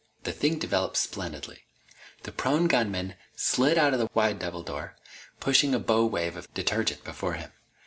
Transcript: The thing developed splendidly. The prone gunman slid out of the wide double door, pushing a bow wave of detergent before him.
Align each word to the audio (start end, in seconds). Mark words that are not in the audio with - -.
The 0.23 0.31
thing 0.33 0.57
developed 0.57 0.97
splendidly. 0.97 1.61
The 2.23 2.31
prone 2.31 2.65
gunman 2.67 3.17
slid 3.35 3.77
out 3.77 3.93
of 3.93 3.99
the 3.99 4.09
wide 4.15 4.39
double 4.39 4.63
door, 4.63 4.95
pushing 5.39 5.75
a 5.75 5.79
bow 5.79 6.07
wave 6.07 6.35
of 6.35 6.51
detergent 6.55 7.03
before 7.03 7.33
him. 7.33 7.51